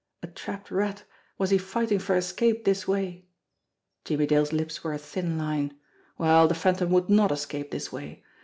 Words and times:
A 0.23 0.27
trapped 0.27 0.71
rat, 0.71 1.03
was 1.37 1.51
he 1.51 1.59
fighting 1.59 1.99
for 1.99 2.15
escape 2.15 2.65
this 2.65 2.87
way? 2.87 3.27
Jimmie 4.03 4.25
Dale's 4.25 4.51
lips 4.51 4.83
were 4.83 4.93
a 4.95 4.97
thin 4.97 5.37
line. 5.37 5.77
Well, 6.17 6.47
the 6.47 6.55
Phantom 6.55 6.89
would 6.89 7.07
not 7.07 7.31
escape 7.31 7.69
this 7.69 7.91
way 7.91 8.23